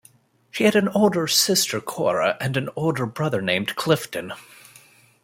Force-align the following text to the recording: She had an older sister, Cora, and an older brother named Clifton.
She 0.49 0.63
had 0.63 0.75
an 0.75 0.87
older 0.87 1.27
sister, 1.27 1.79
Cora, 1.79 2.35
and 2.41 2.57
an 2.57 2.69
older 2.75 3.05
brother 3.05 3.39
named 3.39 3.75
Clifton. 3.75 4.33